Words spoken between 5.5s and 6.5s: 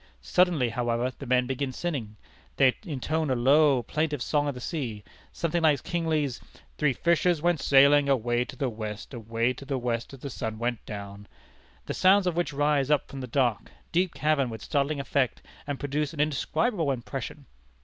like Kingsley's